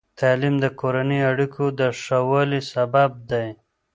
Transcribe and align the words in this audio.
تعلیم 0.19 0.55
د 0.63 0.65
کورني 0.79 1.19
اړیکو 1.31 1.65
د 1.79 1.81
ښه 2.01 2.19
والي 2.29 2.61
سبب 2.73 3.11
دی. 3.31 3.47